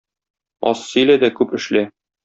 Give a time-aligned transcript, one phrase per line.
[0.71, 1.89] Аз сөйлә дә күп эшлә.